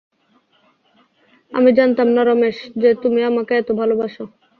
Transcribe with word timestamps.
আমি 1.51 1.69
জানতাম 1.77 2.07
না 2.15 2.21
রমেশ, 2.23 2.57
যে 2.75 2.89
তুমি 3.03 3.19
আমাকে 3.23 3.53
এত 3.55 3.69
ভালোবাসো। 3.81 4.23